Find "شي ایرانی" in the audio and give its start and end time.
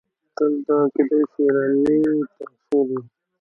1.31-1.97